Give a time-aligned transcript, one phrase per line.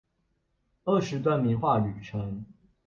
[0.83, 2.43] 二十段名畫旅程